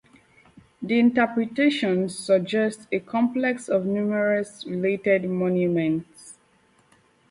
[0.81, 6.39] The interpretation suggests a complex of numerous related monuments.